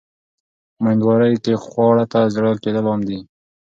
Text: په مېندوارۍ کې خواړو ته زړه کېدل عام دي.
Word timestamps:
په 0.73 0.79
مېندوارۍ 0.85 1.35
کې 1.43 1.61
خواړو 1.63 2.05
ته 2.11 2.19
زړه 2.33 2.49
کېدل 2.63 2.85
عام 2.91 3.01
دي. 3.09 3.19